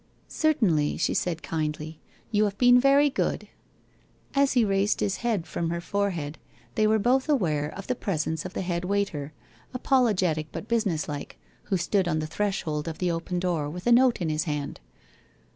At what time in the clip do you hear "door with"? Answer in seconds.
13.39-13.85